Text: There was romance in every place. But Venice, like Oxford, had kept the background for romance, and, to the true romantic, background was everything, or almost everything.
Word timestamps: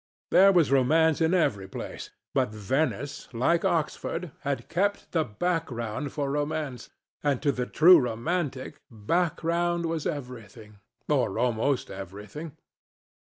There 0.31 0.51
was 0.51 0.71
romance 0.71 1.21
in 1.21 1.31
every 1.35 1.67
place. 1.67 2.09
But 2.33 2.49
Venice, 2.49 3.31
like 3.35 3.63
Oxford, 3.63 4.31
had 4.39 4.67
kept 4.67 5.11
the 5.11 5.23
background 5.23 6.11
for 6.11 6.31
romance, 6.31 6.89
and, 7.21 7.39
to 7.43 7.51
the 7.51 7.67
true 7.67 7.99
romantic, 7.99 8.81
background 8.89 9.85
was 9.85 10.07
everything, 10.07 10.79
or 11.07 11.37
almost 11.37 11.91
everything. 11.91 12.57